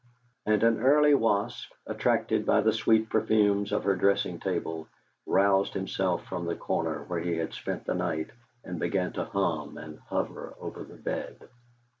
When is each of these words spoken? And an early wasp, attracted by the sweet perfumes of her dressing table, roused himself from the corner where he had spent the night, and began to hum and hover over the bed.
And 0.47 0.63
an 0.63 0.79
early 0.79 1.13
wasp, 1.13 1.73
attracted 1.85 2.43
by 2.43 2.61
the 2.61 2.73
sweet 2.73 3.07
perfumes 3.11 3.71
of 3.71 3.83
her 3.83 3.95
dressing 3.95 4.39
table, 4.39 4.87
roused 5.27 5.75
himself 5.75 6.25
from 6.25 6.45
the 6.45 6.55
corner 6.55 7.03
where 7.03 7.19
he 7.19 7.35
had 7.37 7.53
spent 7.53 7.85
the 7.85 7.93
night, 7.93 8.31
and 8.63 8.79
began 8.79 9.13
to 9.13 9.25
hum 9.25 9.77
and 9.77 9.99
hover 10.07 10.55
over 10.59 10.83
the 10.83 10.95
bed. 10.97 11.47